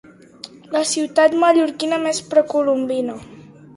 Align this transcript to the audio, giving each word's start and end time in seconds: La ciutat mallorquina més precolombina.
La 0.75 0.81
ciutat 0.91 1.35
mallorquina 1.43 1.99
més 2.07 2.23
precolombina. 2.33 3.19